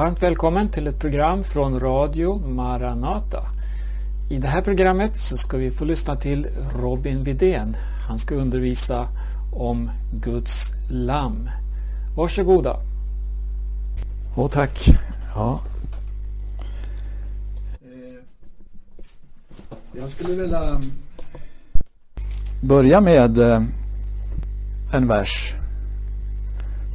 [0.00, 3.42] Varmt välkommen till ett program från Radio Maranata.
[4.30, 6.48] I det här programmet så ska vi få lyssna till
[6.82, 7.76] Robin Vidén.
[8.08, 9.08] Han ska undervisa
[9.52, 11.50] om Guds lamm.
[12.16, 12.76] Varsågoda.
[14.36, 14.88] Åh, tack.
[15.34, 15.60] Ja.
[17.82, 18.22] Eh,
[19.92, 20.80] jag skulle vilja
[22.62, 23.62] börja med eh,
[24.92, 25.54] en vers.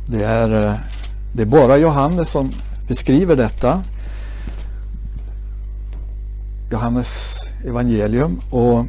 [0.07, 0.79] Det är, eh,
[1.33, 2.51] det är bara Johannes som
[2.87, 3.83] beskriver detta.
[6.71, 8.85] Johannes evangelium och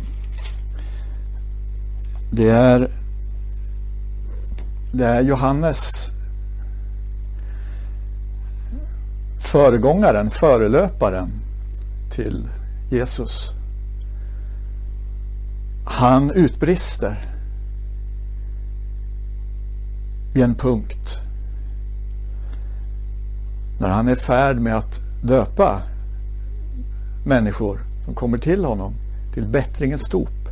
[2.30, 2.90] det är,
[4.92, 6.10] det är Johannes
[9.38, 11.32] föregångaren, förelöparen
[12.10, 12.48] till
[12.90, 13.52] Jesus.
[15.84, 17.24] Han utbrister
[20.34, 21.25] vid en punkt
[23.86, 25.82] när han är i färd med att döpa
[27.24, 28.94] människor som kommer till honom
[29.34, 30.48] till bättringens dop.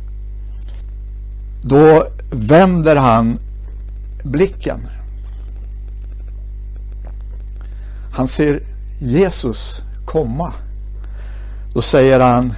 [1.61, 3.39] Då vänder han
[4.23, 4.87] blicken.
[8.13, 8.59] Han ser
[8.99, 10.53] Jesus komma.
[11.73, 12.53] Då säger han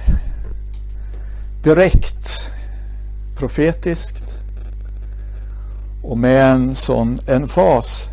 [1.62, 2.50] direkt,
[3.38, 4.38] profetiskt
[6.02, 8.08] och med en sån emfas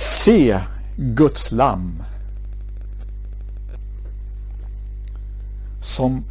[0.00, 0.60] Se
[0.96, 2.02] Guds lamm
[5.82, 6.24] som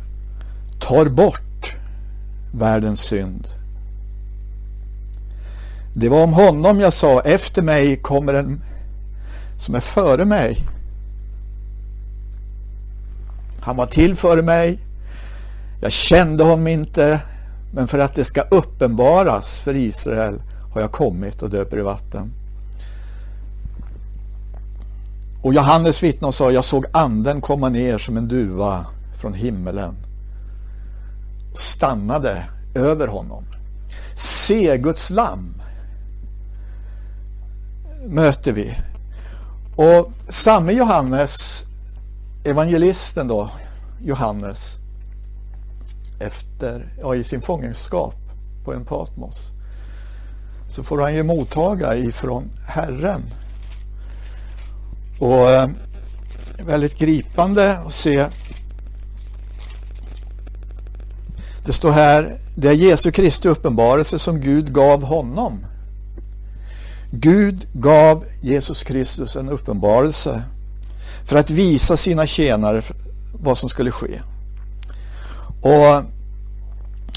[0.79, 1.77] tar bort
[2.51, 3.47] världens synd.
[5.93, 8.61] Det var om honom jag sa, efter mig kommer en
[9.57, 10.67] som är före mig.
[13.59, 14.79] Han var till före mig.
[15.81, 17.21] Jag kände honom inte,
[17.73, 20.41] men för att det ska uppenbaras för Israel
[20.73, 22.33] har jag kommit och döper i vatten.
[25.41, 28.85] Och Johannes vittnade och sa, jag såg anden komma ner som en duva
[29.21, 29.95] från himmelen.
[31.51, 32.45] Och stannade
[32.75, 33.43] över honom.
[34.15, 35.61] Se Guds lamm
[38.07, 38.75] möter vi.
[39.75, 41.65] Och samme Johannes,
[42.43, 43.49] evangelisten då,
[44.01, 44.77] Johannes,
[46.19, 48.15] efter, ja, i sin fångenskap
[48.65, 49.51] på en Patmos,
[50.69, 53.23] så får han ju mottaga ifrån Herren
[55.19, 55.69] och eh,
[56.65, 58.27] väldigt gripande att se.
[61.65, 65.65] Det står här, det är Jesu Kristi uppenbarelse som Gud gav honom.
[67.11, 70.43] Gud gav Jesus Kristus en uppenbarelse
[71.25, 72.81] för att visa sina tjänare
[73.33, 74.21] vad som skulle ske.
[75.61, 76.03] Och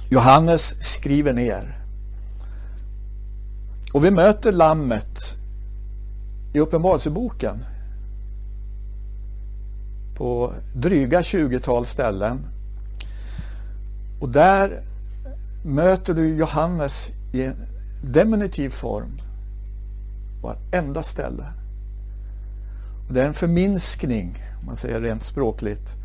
[0.09, 1.79] Johannes skriver ner.
[3.95, 5.37] Och vi möter lammet
[6.55, 7.65] i Uppenbarelseboken
[10.15, 12.47] på dryga 20-tal ställen.
[14.21, 14.81] Och där
[15.65, 17.57] möter du Johannes i en
[18.05, 19.19] deminutiv form.
[20.43, 21.45] Varenda ställe.
[23.09, 25.97] Och det är en förminskning, om man säger rent språkligt.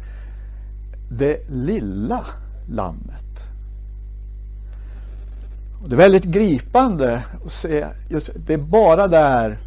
[1.12, 2.25] Det lilla
[2.69, 3.24] lammet.
[5.81, 9.57] Och det är väldigt gripande att se, just, det är bara där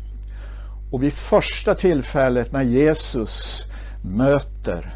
[0.90, 3.66] och vid första tillfället när Jesus
[4.02, 4.94] möter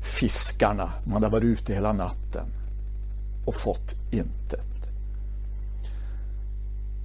[0.00, 2.46] fiskarna som hade varit ute hela natten
[3.44, 4.90] och fått intet.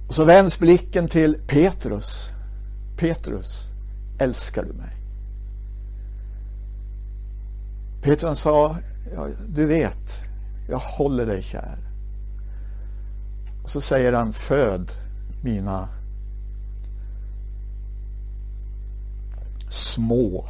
[0.08, 2.30] Och så vänds blicken till Petrus.
[2.96, 3.68] Petrus,
[4.18, 4.96] älskar du mig?
[8.02, 8.76] Petrus sa,
[9.14, 10.20] ja, du vet,
[10.68, 11.78] jag håller dig kär.
[13.62, 14.92] Och så säger han, föd
[15.42, 15.88] mina
[19.68, 20.48] små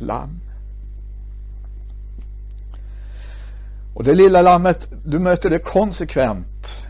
[0.00, 0.40] lamm.
[3.94, 6.86] Och det lilla lammet, du möter det konsekvent.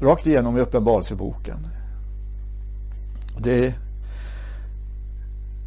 [0.00, 1.66] Rakt igenom i Uppenbarelseboken.
[3.38, 3.74] Det,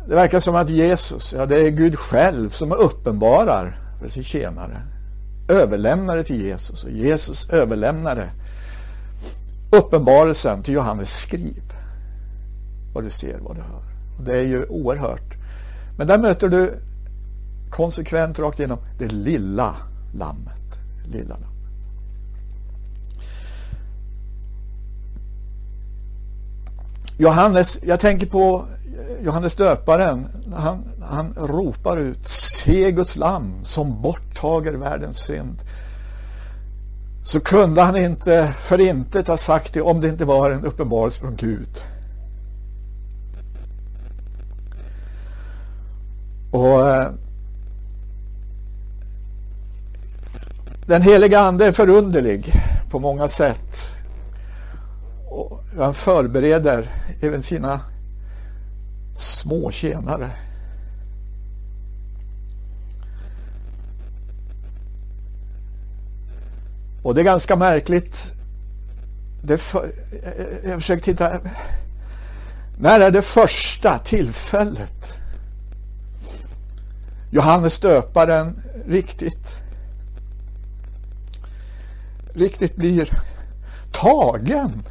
[0.08, 4.82] det verkar som att Jesus, ja det är Gud själv som uppenbarar för sin tjänare.
[5.50, 8.30] Överlämnare till Jesus och Jesus överlämnare
[9.72, 11.74] uppenbarelsen till Johannes skriv
[12.94, 13.84] vad du ser, vad du hör.
[14.18, 15.38] Och det är ju oerhört.
[15.98, 16.74] Men där möter du
[17.70, 19.76] konsekvent rakt igenom det lilla
[20.14, 20.80] lammet.
[21.06, 21.50] Lilla lammet.
[27.18, 28.66] Johannes, jag tänker på
[29.22, 30.28] Johannes döparen.
[30.56, 35.58] Han, han ropar ut Se Guds lamm som borttager världens synd.
[37.24, 41.20] så kunde han inte för intet ha sagt det om det inte var en uppenbarelse
[41.20, 41.84] från Gud.
[46.54, 47.12] Och eh,
[50.86, 52.54] Den heliga Ande är förunderlig
[52.90, 53.78] på många sätt.
[55.30, 56.90] Och han förbereder
[57.22, 57.82] även sina
[59.16, 60.32] små tjänare.
[67.04, 68.34] Och det är ganska märkligt.
[69.42, 69.92] Det för,
[70.24, 71.40] eh, eh, jag försöker titta.
[72.78, 75.23] När är det första tillfället
[77.34, 79.58] Johannes döparen riktigt
[82.34, 83.10] riktigt blir
[83.92, 84.84] tagen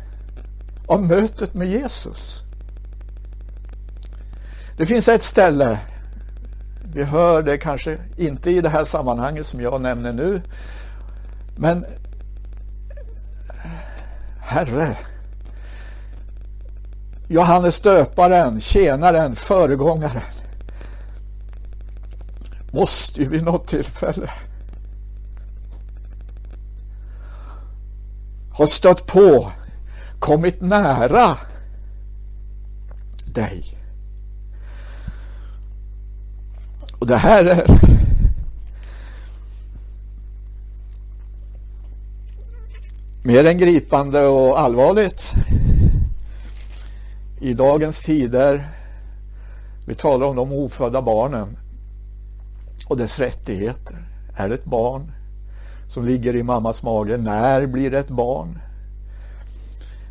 [0.87, 2.43] av mötet med Jesus.
[4.77, 5.79] Det finns ett ställe,
[6.95, 10.43] vi hör det kanske inte i det här sammanhanget som jag nämner nu,
[11.57, 11.85] men
[14.41, 14.97] Herre,
[17.29, 20.23] Johannes döparen, tjänaren, föregångaren,
[22.73, 24.31] måste ju vid något tillfälle
[28.53, 29.53] ha stött på,
[30.19, 31.37] kommit nära
[33.27, 33.79] dig.
[36.99, 37.67] Och det här är
[43.23, 45.33] mer än gripande och allvarligt
[47.41, 48.69] i dagens tider.
[49.87, 51.57] Vi talar om de ofödda barnen
[52.89, 54.09] och dess rättigheter.
[54.37, 55.13] Är det ett barn
[55.93, 57.17] som ligger i mammas mage.
[57.17, 58.59] När blir det ett barn?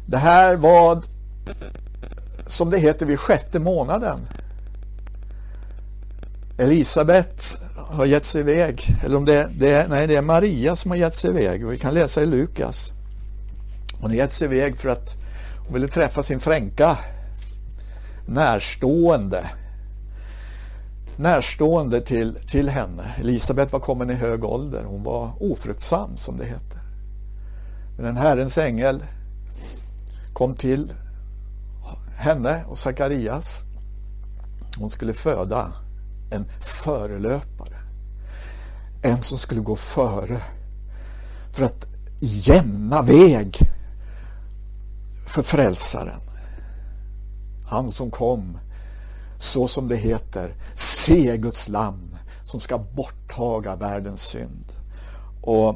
[0.05, 1.03] Det här var
[2.47, 4.19] som det heter vid sjätte månaden.
[6.57, 8.97] Elisabet har gett sig iväg.
[9.05, 11.67] Eller om det, det är, nej, det är Maria som har gett sig iväg.
[11.67, 12.91] Vi kan läsa i Lukas.
[14.01, 15.15] Hon har gett sig iväg för att
[15.65, 16.97] hon ville träffa sin fränka
[18.27, 19.45] närstående
[21.21, 23.15] närstående till, till henne.
[23.19, 24.83] Elisabet var kommen i hög ålder.
[24.83, 26.81] Hon var ofruktsam som det heter.
[27.97, 29.03] Men en Herrens ängel
[30.33, 30.93] kom till
[32.15, 33.63] henne och Sakarias.
[34.77, 35.73] Hon skulle föda
[36.31, 37.75] en förelöpare.
[39.01, 40.41] En som skulle gå före
[41.51, 41.85] för att
[42.19, 43.57] jämna väg
[45.27, 46.21] för frälsaren.
[47.65, 48.57] Han som kom
[49.41, 54.65] så som det heter, se Guds lamm som ska borttaga världens synd.
[55.41, 55.75] Och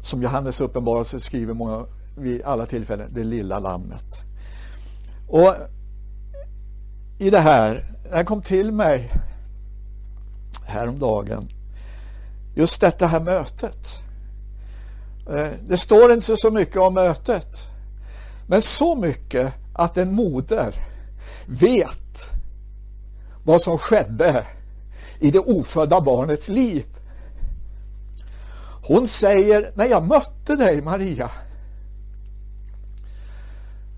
[0.00, 1.84] som Johannes uppenbarelse skriver många,
[2.16, 4.24] vid alla tillfällen, det lilla lammet.
[5.28, 5.54] Och
[7.18, 9.12] i det här, det här kom till mig
[10.66, 11.48] häromdagen,
[12.54, 14.00] just detta här mötet.
[15.30, 17.66] Eh, det står inte så mycket om mötet,
[18.46, 20.87] men så mycket att en moder
[21.48, 22.30] vet
[23.44, 24.46] vad som skedde
[25.18, 26.84] i det ofödda barnets liv.
[28.84, 31.30] Hon säger, när jag mötte dig Maria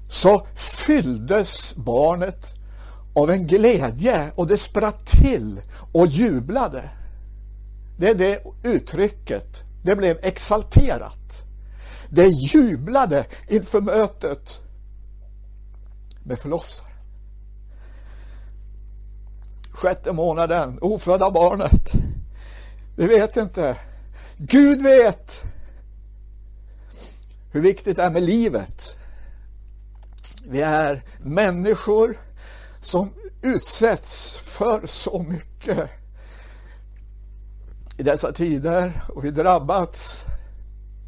[0.08, 2.54] så fylldes barnet
[3.14, 5.60] av en glädje och det spratt till
[5.92, 6.90] och jublade.
[7.98, 9.62] Det är det uttrycket.
[9.82, 11.44] Det blev exalterat.
[12.08, 14.60] Det jublade inför mötet
[16.24, 16.89] med förlossaren
[19.70, 21.92] sjätte månaden, ofödda barnet.
[22.96, 23.76] Vi vet inte.
[24.36, 25.42] Gud vet
[27.52, 28.96] hur viktigt det är med livet.
[30.44, 32.18] Vi är människor
[32.80, 33.12] som
[33.42, 35.90] utsätts för så mycket
[37.98, 40.24] i dessa tider och vi drabbats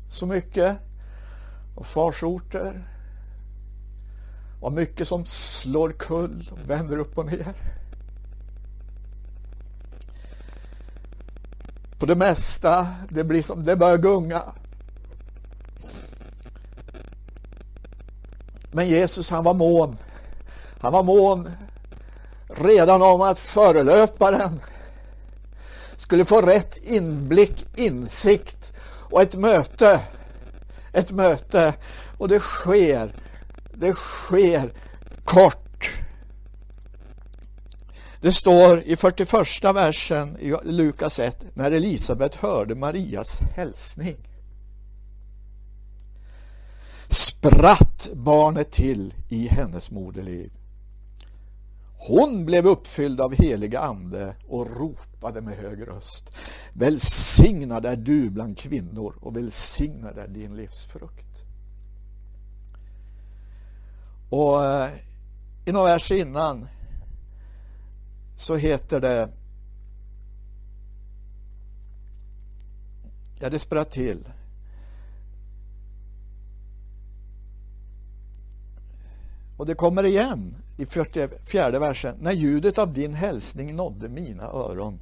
[0.08, 0.76] så mycket
[1.76, 2.88] av farsorter
[4.60, 7.54] och mycket som slår kull och vänder upp och ner.
[12.02, 12.86] På det mesta.
[13.08, 14.42] Det blir som det börjar gunga.
[18.70, 19.96] Men Jesus han var mån.
[20.80, 21.50] Han var mån
[22.48, 24.60] redan om att förelöparen
[25.96, 28.72] skulle få rätt inblick, insikt
[29.10, 30.00] och ett möte.
[30.92, 31.74] Ett möte.
[32.18, 33.14] Och det sker.
[33.74, 34.72] Det sker
[35.24, 35.61] kort
[38.22, 44.16] det står i 41 versen i Lukas 1 när Elisabet hörde Marias hälsning
[47.12, 50.52] spratt barnet till i hennes moderliv.
[51.98, 56.30] Hon blev uppfylld av heliga ande och ropade med hög röst.
[56.72, 61.44] Välsignad är du bland kvinnor och välsignad är din livsfrukt.
[64.30, 64.90] Och eh,
[65.64, 66.68] i några vers innan
[68.42, 69.28] så heter det
[73.40, 74.28] Ja, det spratt till.
[79.56, 82.16] Och det kommer igen i 44 versen.
[82.20, 85.00] När ljudet av din hälsning nådde mina öron,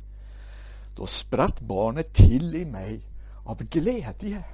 [0.97, 3.01] då spratt barnet till i mig
[3.45, 4.45] av glädje.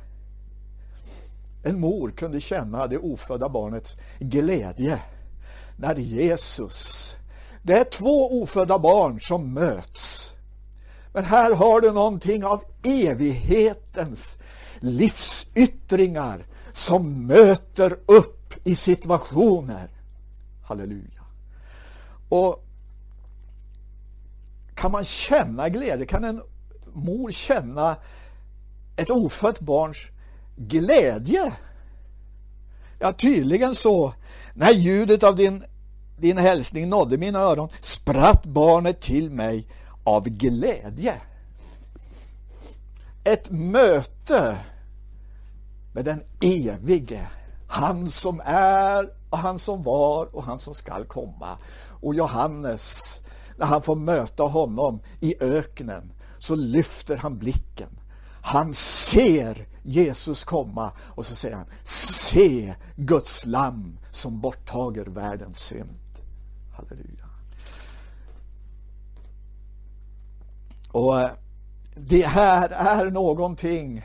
[1.64, 5.00] En mor kunde känna det ofödda barnets glädje
[5.76, 7.16] när Jesus,
[7.66, 10.32] det är två ofödda barn som möts.
[11.12, 14.36] Men här har du någonting av evighetens
[14.80, 19.90] livsyttringar som möter upp i situationer.
[20.64, 21.22] Halleluja.
[22.28, 22.64] Och
[24.74, 26.06] kan man känna glädje?
[26.06, 26.42] Kan en
[26.92, 27.96] mor känna
[28.96, 29.98] ett ofött barns
[30.56, 31.52] glädje?
[32.98, 34.14] Ja, tydligen så.
[34.54, 35.64] När ljudet av din,
[36.16, 39.68] din hälsning nådde mina öron spratt barnet till mig
[40.04, 41.20] av glädje.
[43.24, 44.58] Ett möte
[45.94, 47.28] med den evige.
[47.68, 51.58] Han som är och han som var och han som skall komma.
[52.00, 53.20] Och Johannes,
[53.56, 58.00] när han får möta honom i öknen så lyfter han blicken.
[58.42, 65.98] Han ser Jesus komma och så säger han Se Guds lamm som borttager världens synd.
[66.76, 67.26] Halleluja.
[70.92, 71.30] Och eh,
[71.94, 74.04] det här är någonting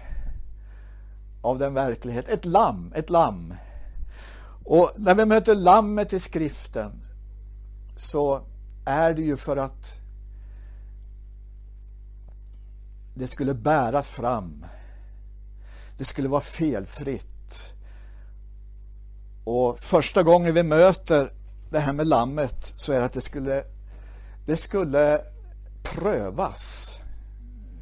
[1.41, 2.27] av den verklighet.
[2.27, 3.53] Ett lamm, ett lamm.
[4.65, 7.01] Och när vi möter lammet i skriften
[7.95, 8.41] så
[8.85, 9.99] är det ju för att
[13.13, 14.65] det skulle bäras fram.
[15.97, 17.73] Det skulle vara felfritt.
[19.43, 21.33] Och första gången vi möter
[21.71, 23.63] det här med lammet så är det att det skulle,
[24.45, 25.21] det skulle
[25.83, 26.95] prövas.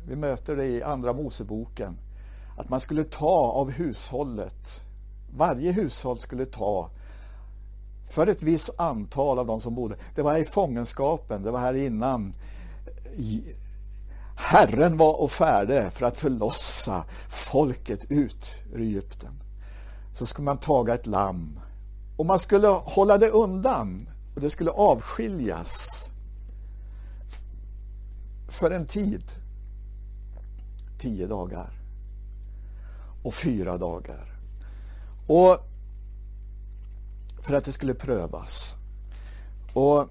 [0.08, 1.98] Vi möter det i Andra Moseboken.
[2.58, 4.86] Att man skulle ta av hushållet.
[5.36, 6.89] Varje hushåll skulle ta
[8.05, 9.96] för ett visst antal av de som bodde.
[10.15, 12.34] Det var i fångenskapen, det var här innan
[14.36, 19.43] Herren var och färde för att förlossa folket ut ur Egypten.
[20.13, 21.60] Så skulle man taga ett lamm
[22.19, 26.09] och man skulle hålla det undan och det skulle avskiljas
[28.47, 29.23] för en tid.
[30.97, 31.71] Tio dagar
[33.23, 34.39] och fyra dagar.
[35.27, 35.57] Och
[37.41, 38.75] för att det skulle prövas
[39.73, 40.09] och,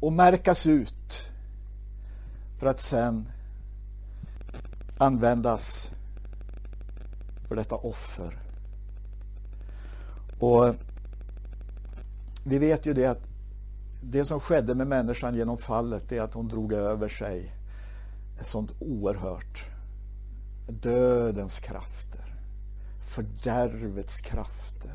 [0.00, 1.30] och märkas ut
[2.56, 3.28] för att sen
[4.98, 5.90] användas
[7.48, 8.38] för detta offer.
[10.38, 10.74] Och
[12.44, 13.28] vi vet ju det att
[14.02, 17.52] det som skedde med människan genom fallet är att hon drog över sig
[18.40, 19.64] ett sånt oerhört
[20.68, 22.34] dödens krafter,
[23.00, 24.92] fördärvets krafter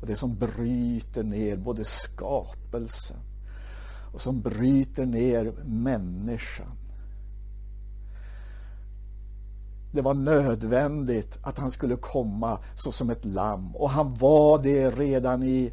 [0.00, 3.16] och det som bryter ner både skapelsen
[4.12, 6.76] och som bryter ner människan.
[9.92, 15.42] Det var nödvändigt att han skulle komma såsom ett lamm och han var det redan
[15.42, 15.72] i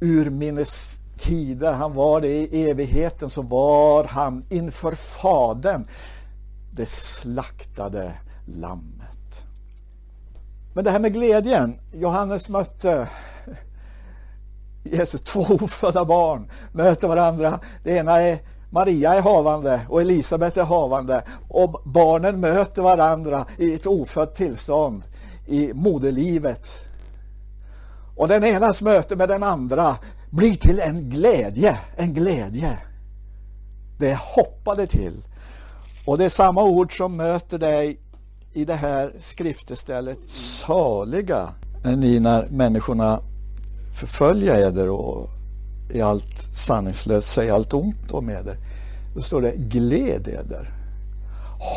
[0.00, 5.86] urminnes tider, han var det i evigheten, så var han inför Fadern
[6.72, 8.12] det slaktade
[8.46, 9.46] lammet.
[10.74, 13.08] Men det här med glädjen, Johannes mötte
[14.84, 17.60] Jesus, två ofödda barn möter varandra.
[17.84, 18.38] Det ena är
[18.70, 25.02] Maria är havande och Elisabet är havande och barnen möter varandra i ett ofött tillstånd
[25.46, 26.87] i moderlivet.
[28.18, 29.96] Och den enas möte med den andra
[30.30, 32.78] blir till en glädje, en glädje.
[33.98, 35.24] Det hoppade till.
[36.04, 38.00] Och det är samma ord som möter dig
[38.52, 40.18] i det här skriftestället.
[40.30, 41.48] Saliga
[41.84, 43.20] är ni när människorna
[43.94, 45.28] förfölja eder och
[45.90, 48.56] i allt sanningslöst säga allt ont om eder.
[49.14, 50.74] Då står det gläd eder.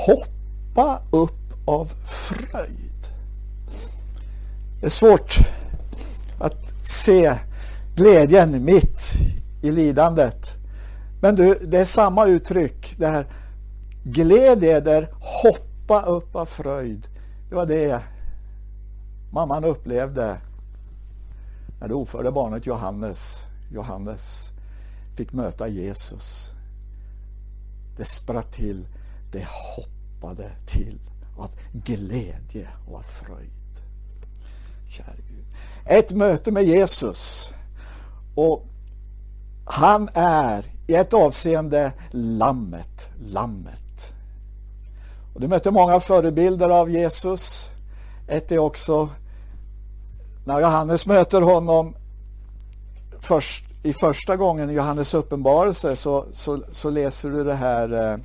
[0.08, 3.06] Hoppa upp av fröjd.
[4.80, 5.38] Det är svårt
[6.42, 7.38] att se
[7.96, 9.14] glädjen mitt
[9.62, 10.58] i lidandet.
[11.22, 12.96] Men du, det är samma uttryck.
[12.98, 13.26] Det här
[14.04, 17.08] gläd eder, hoppa upp av fröjd.
[17.50, 18.02] Det var det
[19.32, 20.38] mamman upplevde
[21.80, 24.50] när det ofödda barnet Johannes, Johannes
[25.16, 26.52] fick möta Jesus.
[27.98, 28.88] Det spratt till,
[29.32, 31.00] det hoppade till
[31.38, 33.52] av glädje och av fröjd.
[34.90, 35.46] Kära Gud.
[35.86, 37.52] Ett möte med Jesus
[38.36, 38.66] och
[39.66, 44.14] han är i ett avseende lammet, lammet.
[45.34, 47.72] Och du möter många förebilder av Jesus.
[48.28, 49.10] Ett är också
[50.46, 51.96] när Johannes möter honom
[53.20, 58.18] först, i första gången i Johannes uppenbarelse så, så, så läser du det här eh,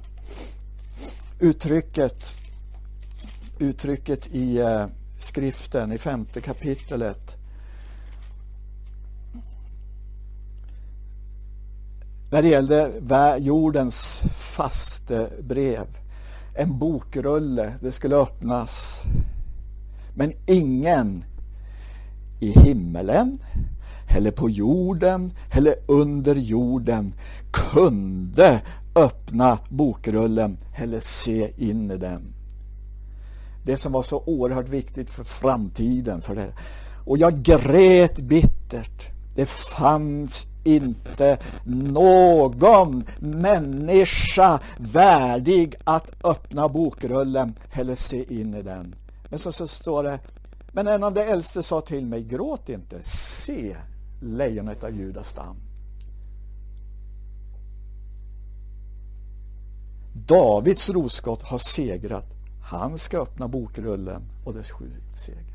[1.38, 2.34] uttrycket
[3.58, 4.86] uttrycket i eh,
[5.18, 7.36] skriften i femte kapitlet.
[12.37, 15.87] När det gällde jordens faste brev.
[16.55, 19.02] En bokrulle, det skulle öppnas.
[20.14, 21.25] Men ingen
[22.40, 23.38] i himmelen
[24.16, 27.14] eller på jorden eller under jorden
[27.52, 28.62] kunde
[28.95, 32.35] öppna bokrullen eller se in i den.
[33.64, 36.23] Det som var så oerhört viktigt för framtiden.
[36.23, 36.52] För det.
[37.05, 39.09] Och jag grät bittert.
[39.35, 48.94] Det fanns inte någon människa värdig att öppna bokrullen eller se in i den.
[49.28, 50.18] Men så, så står det
[50.76, 53.76] men en av de äldste sa till mig, gråt inte, se
[54.20, 55.56] lejonet av Judas stam.
[60.26, 62.25] Davids roskott har segrat.
[62.62, 65.45] Han ska öppna bokrullen och dess sju seger.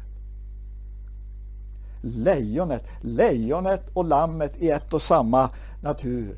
[2.01, 5.50] Lejonet, lejonet och lammet i ett och samma
[5.81, 6.38] natur.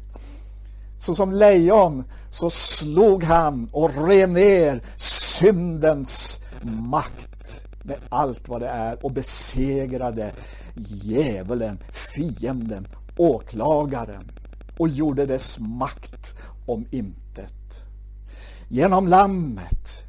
[1.00, 8.68] Så som lejon så slog han och rev ner syndens makt med allt vad det
[8.68, 10.32] är och besegrade
[10.76, 14.32] djävulen, fienden, åklagaren
[14.78, 16.36] och gjorde dess makt
[16.68, 17.86] om intet.
[18.70, 20.04] Genom lammet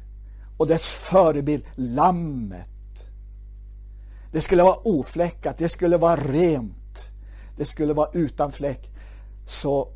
[0.57, 2.67] och dess förebild, lammet.
[4.35, 7.11] Det skulle vara ofläckat, det skulle vara rent,
[7.57, 8.91] det skulle vara utan fläck.
[9.45, 9.87] Så,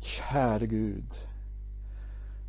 [0.00, 1.14] käre Gud,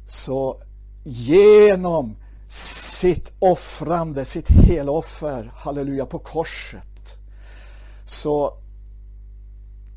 [0.08, 0.62] så
[1.04, 2.16] genom
[2.48, 7.18] sitt offrande, sitt heloffer, halleluja, på korset.
[8.06, 8.58] Så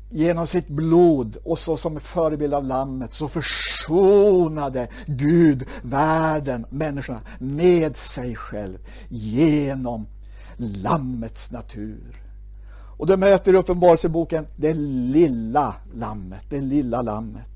[0.09, 7.95] genom sitt blod och så som förebild av lammet så försonade Gud världen, människorna med
[7.95, 8.77] sig själv
[9.09, 10.07] genom
[10.57, 12.21] lammets natur.
[12.97, 17.49] Och det möter du uppenbarelseboken det lilla lammet, det lilla lammet.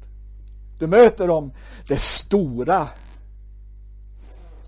[0.79, 1.51] Du möter dem
[1.87, 2.87] det stora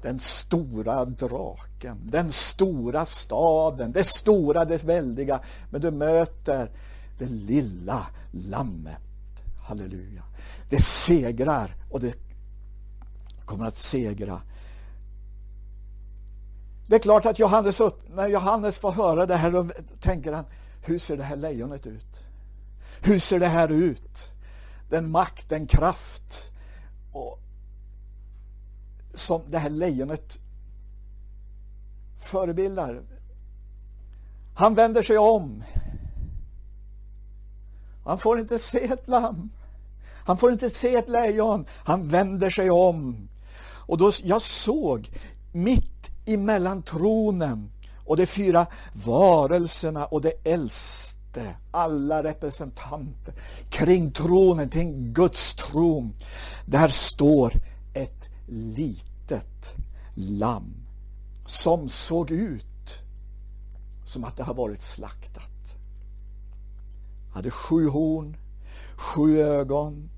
[0.05, 5.39] den stora draken, den stora staden, det stora, det väldiga.
[5.69, 6.69] Men du möter
[7.17, 9.01] det lilla lammet.
[9.67, 10.23] Halleluja.
[10.69, 12.15] Det segrar och det
[13.45, 14.41] kommer att segra.
[16.87, 20.45] Det är klart att Johannes upp, när Johannes får höra det här då tänker han,
[20.85, 22.23] hur ser det här lejonet ut?
[23.01, 24.31] Hur ser det här ut?
[24.89, 26.51] Den makt, den kraft
[27.11, 27.39] och
[29.13, 30.39] som det här lejonet
[32.17, 33.01] förebildar.
[34.55, 35.63] Han vänder sig om.
[38.05, 39.49] Han får inte se ett lamm.
[40.25, 41.65] Han får inte se ett lejon.
[41.69, 43.29] Han vänder sig om.
[43.87, 45.09] Och då jag såg
[45.51, 47.71] mitt emellan tronen
[48.05, 48.67] och de fyra
[49.05, 53.33] varelserna och de äldste, alla representanter
[53.69, 56.15] kring tronen, kring Guds tron.
[56.65, 57.53] Där står
[57.93, 59.75] ett litet
[60.13, 60.73] lamm
[61.45, 63.03] som såg ut
[64.05, 65.54] som att det har varit slaktat.
[67.35, 68.37] Hade sju horn,
[68.95, 70.09] sju ögon,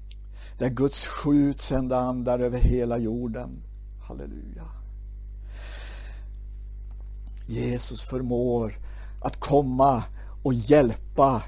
[0.57, 3.63] där Guds sju utsända andar över hela jorden.
[4.07, 4.63] Halleluja.
[7.47, 8.73] Jesus förmår
[9.21, 10.03] att komma
[10.43, 11.43] och hjälpa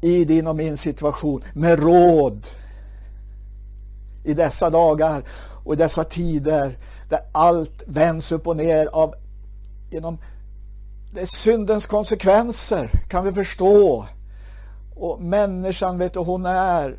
[0.00, 2.46] i din och min situation med råd
[4.24, 5.24] i dessa dagar
[5.64, 9.14] och i dessa tider där allt vänds upp och ner av
[9.90, 10.18] genom
[11.14, 14.06] det är syndens konsekvenser kan vi förstå.
[14.96, 16.98] Och människan, vet du, hon är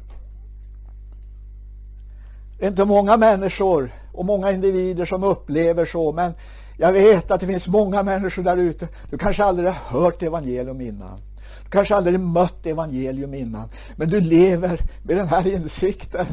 [2.60, 6.34] det är inte många människor och många individer som upplever så, men
[6.78, 8.88] jag vet att det finns många människor där ute.
[9.10, 11.22] Du kanske aldrig har hört evangelium innan.
[11.64, 13.70] Du kanske aldrig mött evangelium innan.
[13.96, 16.26] Men du lever med den här insikten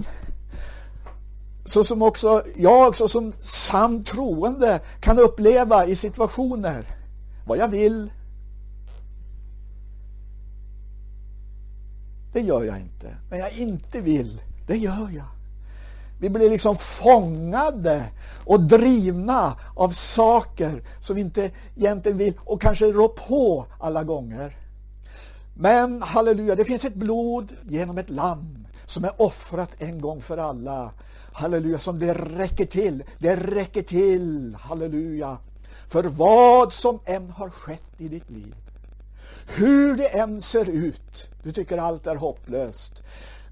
[1.64, 6.96] så som också jag så som sann troende kan uppleva i situationer
[7.46, 8.11] vad jag vill
[12.34, 13.16] det gör jag inte.
[13.30, 15.26] Men jag inte vill, det gör jag.
[16.20, 18.04] Vi blir liksom fångade
[18.44, 24.56] och drivna av saker som vi inte egentligen vill och kanske rå på alla gånger.
[25.54, 30.38] Men halleluja, det finns ett blod genom ett lamm som är offrat en gång för
[30.38, 30.90] alla.
[31.32, 33.02] Halleluja, som det räcker till.
[33.18, 35.38] Det räcker till, halleluja,
[35.88, 38.63] för vad som än har skett i ditt liv.
[39.46, 41.28] Hur det än ser ut.
[41.42, 43.02] Du tycker allt är hopplöst.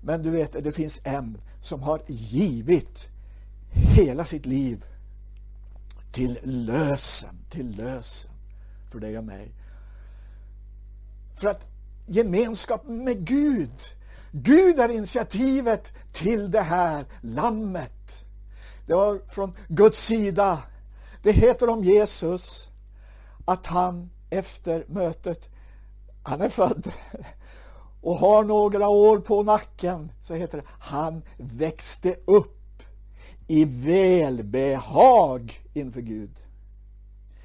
[0.00, 3.08] Men du vet, det finns en som har givit
[3.70, 4.84] hela sitt liv
[6.12, 8.30] till lösen, till lösen
[8.92, 9.52] för dig och mig.
[11.34, 11.66] För att
[12.06, 13.72] gemenskap med Gud.
[14.32, 18.24] Gud är initiativet till det här lammet.
[18.86, 20.62] Det var från Guds sida.
[21.22, 22.68] Det heter om Jesus
[23.44, 25.48] att han efter mötet,
[26.22, 26.92] han är född
[28.00, 32.82] och har några år på nacken, så heter det, han växte upp
[33.46, 36.38] i välbehag inför Gud.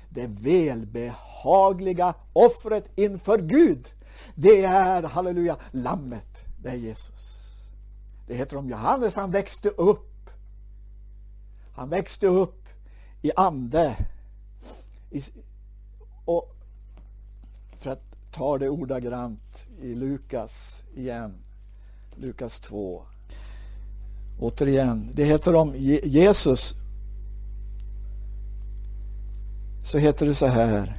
[0.10, 3.88] Det välbehagliga offret inför Gud,
[4.36, 7.48] det är, halleluja, lammet, det är Jesus.
[8.28, 10.30] Det heter om Johannes, han växte upp.
[11.76, 12.68] Han växte upp
[13.22, 13.98] i ande.
[15.12, 15.22] I,
[16.26, 16.57] och
[18.38, 21.34] tar det ordagrant i Lukas igen.
[22.16, 23.02] Lukas 2.
[24.40, 25.74] Återigen, det heter om
[26.04, 26.74] Jesus.
[29.84, 30.98] Så heter det så här.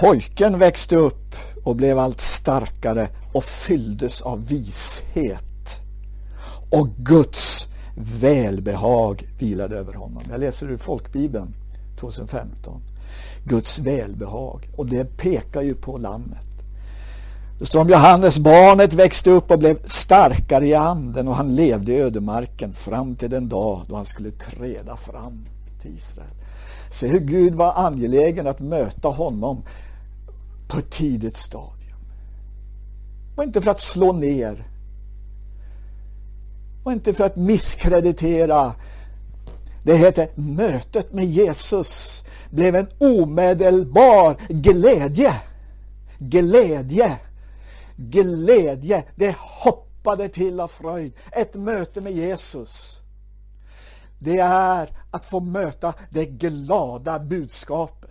[0.00, 5.82] Pojken växte upp och blev allt starkare och fylldes av vishet.
[6.70, 10.22] Och Guds välbehag vilade över honom.
[10.30, 11.54] Jag läser ur folkbibeln
[12.00, 12.82] 2015.
[13.48, 14.68] Guds välbehag.
[14.76, 16.48] Och det pekar ju på lammet.
[17.58, 21.92] Det står om Johannes, barnet växte upp och blev starkare i anden och han levde
[21.92, 25.44] i ödemarken fram till den dag då han skulle träda fram
[25.82, 26.30] till Israel.
[26.90, 29.62] Se hur Gud var angelägen att möta honom
[30.68, 31.98] på ett tidigt stadium.
[33.36, 34.66] Och inte för att slå ner.
[36.84, 38.74] Och inte för att misskreditera.
[39.82, 45.34] Det heter mötet med Jesus blev en omedelbar glädje.
[46.18, 47.16] Glädje.
[47.96, 49.04] Glädje.
[49.16, 51.12] Det hoppade till av fröjd.
[51.32, 53.00] Ett möte med Jesus.
[54.18, 58.08] Det är att få möta det glada budskapet.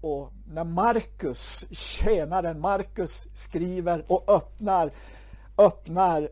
[0.00, 4.90] Och när Markus, tjänaren Markus skriver och öppnar,
[5.58, 6.28] öppnar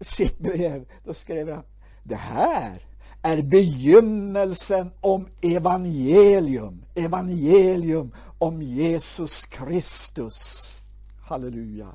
[0.00, 1.64] sitt brev, då skriver han
[2.02, 2.91] det här
[3.22, 6.84] är begynnelsen om evangelium.
[6.94, 10.68] Evangelium om Jesus Kristus.
[11.22, 11.88] Halleluja.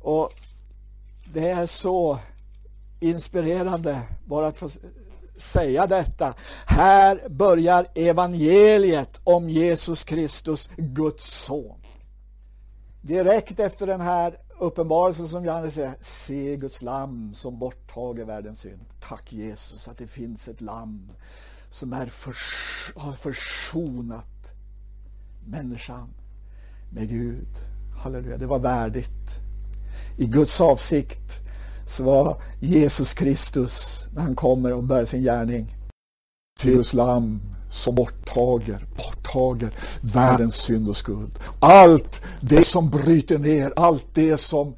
[0.00, 0.30] Och
[1.32, 2.18] det är så
[3.00, 4.70] inspirerande bara att få
[5.36, 6.34] säga detta.
[6.66, 11.78] Här börjar evangeliet om Jesus Kristus, Guds son.
[13.00, 18.84] Direkt efter den här uppenbarelsen som Johannes säger, se Guds lamm som borttager världens synd.
[19.00, 21.12] Tack Jesus att det finns ett lamm
[21.70, 24.52] som är förs har försonat
[25.46, 26.08] människan
[26.90, 27.48] med Gud.
[28.02, 29.40] Halleluja, det var värdigt.
[30.18, 31.40] I Guds avsikt
[31.86, 35.76] så var Jesus Kristus, när han kommer och börjar sin gärning,
[36.60, 37.40] till Guds lamm
[37.72, 41.38] som borttager, borttager världens synd och skuld.
[41.60, 44.74] Allt det som bryter ner, allt det som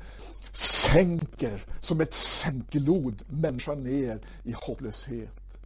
[0.52, 5.58] sänker, som ett sänkelod människan ner i hopplöshet.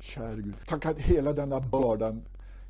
[0.00, 2.22] Kära Gud, tack att hela denna bördan,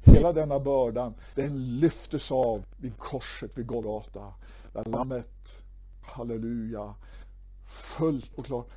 [0.03, 4.35] hela denna bördan, den lyftes av vid korset vid Golgata.
[4.73, 5.63] Där lammet,
[6.03, 6.95] halleluja,
[7.65, 8.69] fullt och klart.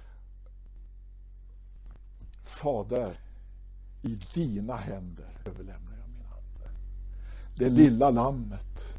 [2.44, 3.20] Fader,
[4.02, 6.70] i dina händer överlämnar jag min ande.
[7.56, 8.98] Det lilla lammet.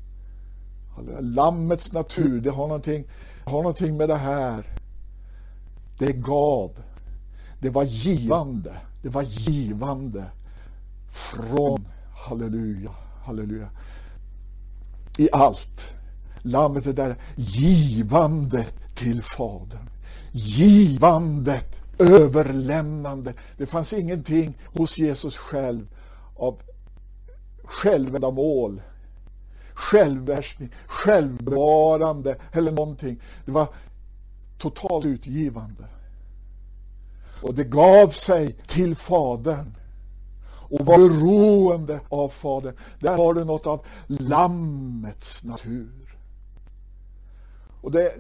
[1.21, 3.05] Lammets natur, det har någonting,
[3.45, 4.67] har någonting med det här.
[5.99, 6.71] Det gav.
[7.61, 8.77] Det var givande.
[9.03, 10.25] Det var givande
[11.09, 11.89] från,
[12.29, 12.91] halleluja,
[13.25, 13.69] halleluja,
[15.19, 15.95] i allt.
[16.43, 19.89] Lammet är där givandet till Fadern.
[20.33, 23.35] Givandet överlämnande.
[23.57, 25.95] Det fanns ingenting hos Jesus själv
[26.37, 26.61] av
[27.65, 28.83] självändamål,
[29.75, 33.21] självbehärskning, självbevarande eller någonting.
[33.45, 33.69] Det var
[34.59, 35.85] totalt utgivande.
[37.43, 39.77] Och det gav sig till Fadern
[40.45, 42.77] och var beroende av Fadern.
[43.01, 46.17] Där har du något av Lammets natur.
[47.81, 48.13] Och det,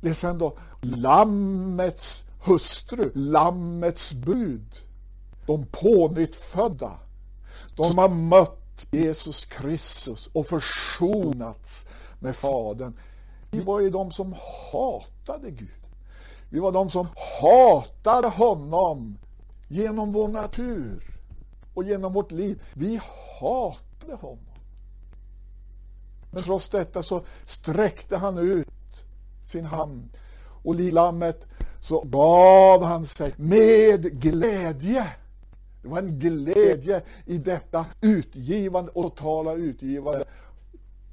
[0.00, 4.74] Det är sen då Lammets hustru, Lammets brud.
[5.46, 6.92] De pånyttfödda.
[7.76, 11.86] De som har mött Jesus Kristus och försonats
[12.20, 12.98] med Fadern.
[13.50, 14.34] Vi var ju de som
[14.72, 15.68] hatade Gud.
[16.50, 17.08] Vi var de som
[17.42, 19.18] hatade honom
[19.68, 21.20] genom vår natur
[21.74, 22.62] och genom vårt liv.
[22.74, 23.00] Vi
[23.40, 24.38] hatade honom.
[26.30, 29.04] Men trots detta så sträckte han ut
[29.44, 30.08] sin hand
[30.62, 31.46] och lammet
[31.80, 35.06] så gav han sig med glädje.
[35.82, 40.24] Det var en glädje i detta utgivande och totala utgivande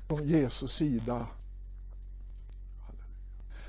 [0.08, 1.26] från Jesus sida.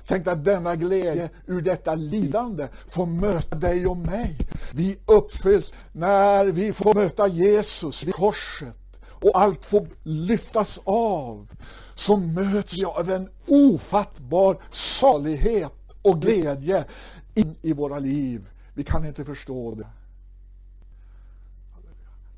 [0.07, 4.37] Tänk att denna glädje ur detta lidande får möta dig och mig.
[4.73, 11.51] Vi uppfylls när vi får möta Jesus vid korset och allt får lyftas av.
[11.95, 15.76] Så möts vi av en ofattbar salighet
[16.09, 16.85] och glädje
[17.33, 18.49] in i våra liv.
[18.73, 19.87] Vi kan inte förstå det.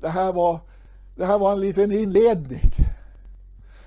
[0.00, 0.60] Det här var,
[1.16, 2.70] det här var en liten inledning.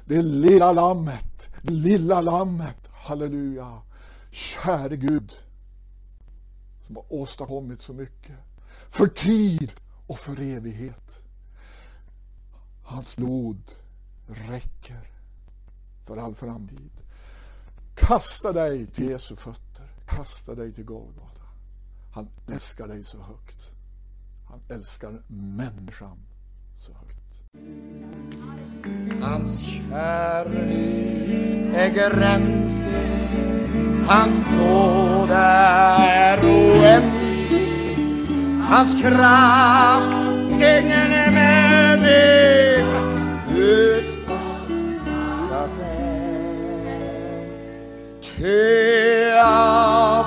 [0.06, 3.82] Det lilla lammet, det lilla lammet Halleluja.
[4.32, 5.34] Käre Gud
[6.82, 8.36] som har åstadkommit så mycket.
[8.90, 9.74] För tid
[10.08, 11.24] och för evighet.
[12.84, 13.72] Hans blod
[14.28, 15.10] räcker
[16.04, 16.92] för all framtid.
[17.96, 19.86] Kasta dig till Jesu fötter.
[20.06, 21.42] Kasta dig till Golgata.
[22.14, 23.72] Han älskar dig så högt.
[24.50, 26.18] Han älskar människan
[26.78, 27.24] så högt.
[29.22, 30.76] Hans kärlek
[31.76, 32.78] är gränslös,
[34.08, 37.52] hans nåd är oändlig,
[38.70, 40.24] hans kraft
[40.64, 43.13] ingen människa
[48.44, 50.26] Ty av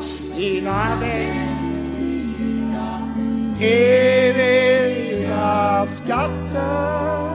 [0.00, 1.28] sina väldiga
[3.60, 5.46] eviga
[5.86, 7.28] skatter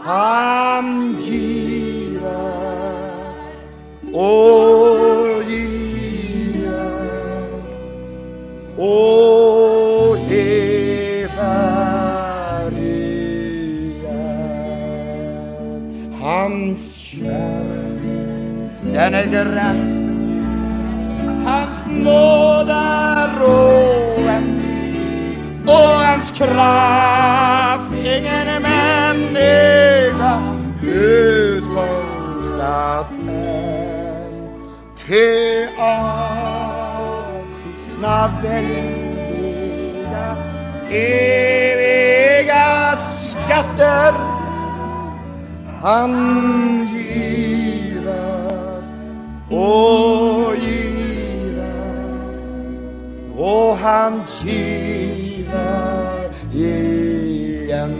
[0.00, 2.30] han giver
[4.12, 4.85] och
[19.10, 20.06] den är gränslös,
[21.44, 23.30] hans nåd är
[24.18, 24.90] oändlig
[25.66, 30.42] och hans kraft ingen människa
[30.82, 32.26] utforskat
[33.10, 34.46] än.
[34.96, 40.26] Ty av sina väldiga
[40.90, 42.66] eviga
[42.96, 44.14] skatter.
[45.82, 46.12] Han
[49.48, 51.36] och giver
[53.36, 57.94] och han giver igen.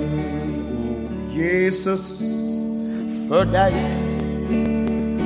[0.79, 2.23] O Jesus,
[3.29, 3.75] för dig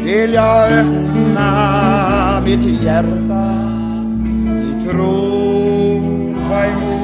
[0.05, 3.55] vill jag öppna mitt hjärta
[4.61, 7.01] i tron ta emot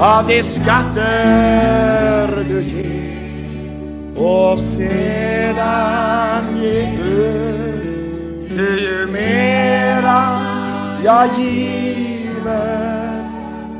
[0.00, 3.03] av de skatter du ger
[4.16, 10.40] och sedan ge ut ty ju mera
[11.04, 13.24] jag giver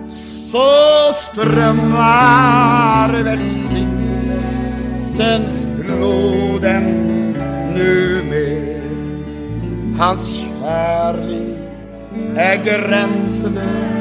[0.09, 6.85] så strömmar välsignelsens floden
[7.75, 8.81] nu med.
[9.99, 11.59] Hans kärlek
[12.37, 13.95] är gränslös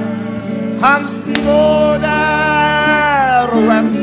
[0.83, 4.02] hans nåd är oändlig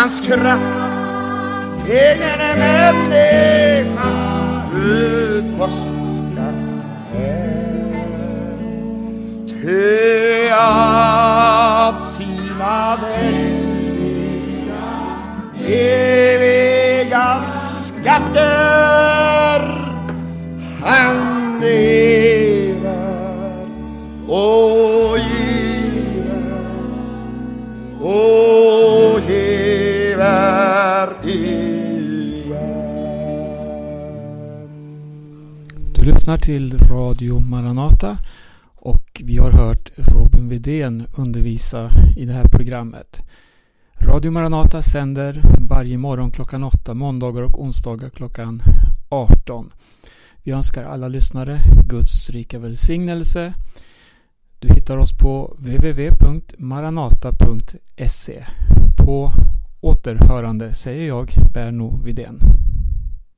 [0.00, 0.62] hans kraft.
[1.86, 4.10] Ingen människa
[4.76, 5.99] utforskar
[36.30, 38.18] lyssnar till Radio Maranata
[38.76, 43.20] och vi har hört Robin Widén undervisa i det här programmet.
[43.98, 48.62] Radio Maranata sänder varje morgon klockan 8, måndagar och onsdagar klockan
[49.08, 49.70] 18.
[50.42, 53.54] Vi önskar alla lyssnare Guds rika välsignelse.
[54.58, 58.44] Du hittar oss på www.maranata.se.
[58.96, 59.32] På
[59.80, 62.40] återhörande säger jag Berno Widén.